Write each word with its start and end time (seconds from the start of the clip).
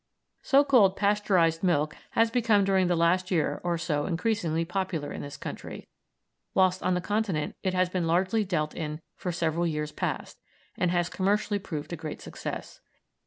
So 0.41 0.63
called 0.63 0.97
"Pasteurised" 0.97 1.61
milk 1.61 1.95
has 2.13 2.31
become 2.31 2.63
during 2.63 2.87
the 2.87 2.95
last 2.95 3.29
year 3.29 3.61
or 3.63 3.77
so 3.77 4.07
increasingly 4.07 4.65
popular 4.65 5.13
in 5.13 5.21
this 5.21 5.37
country, 5.37 5.87
whilst 6.55 6.81
on 6.81 6.95
the 6.95 7.01
Continent 7.01 7.55
it 7.61 7.75
has 7.75 7.87
been 7.87 8.07
largely 8.07 8.43
dealt 8.43 8.73
in 8.73 8.99
for 9.15 9.31
several 9.31 9.67
years 9.67 9.91
past, 9.91 10.41
and 10.75 10.89
has 10.89 11.07
commercially 11.07 11.59
proved 11.59 11.93
a 11.93 11.97
great 11.97 12.19
success. 12.19 12.81